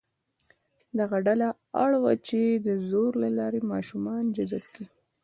دغه 0.99 1.17
ډله 1.25 1.49
اړ 1.83 1.91
وه 2.03 2.13
چې 2.27 2.41
د 2.65 2.67
زور 2.89 3.11
له 3.23 3.29
لارې 3.39 3.61
ماشومان 3.73 4.23
جذب 4.35 4.63
کړي. 4.73 4.85